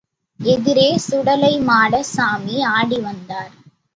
[0.39, 3.53] எதிரே சுடலைமாடச் சாமியாடி வந்தார்.